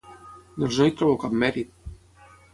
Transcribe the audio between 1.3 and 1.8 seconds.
mèrit.